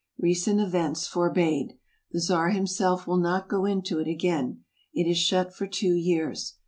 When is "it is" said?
4.95-5.19